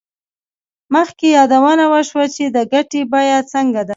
مخکې 0.93 1.27
یادونه 1.37 1.85
وشوه 1.93 2.25
چې 2.35 2.43
د 2.55 2.57
ګټې 2.73 3.01
بیه 3.11 3.39
څنګه 3.51 3.81
ده 3.87 3.89